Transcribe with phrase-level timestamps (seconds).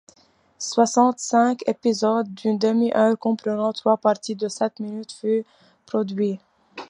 [0.57, 5.43] Soixante cinq épisodes d'une demi-heure comprenant trois parties de sept minutes furent
[5.85, 6.39] produits.